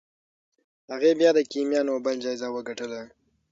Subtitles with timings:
[0.91, 3.01] هغې بیا د کیمیا نوبل جایزه وګټله.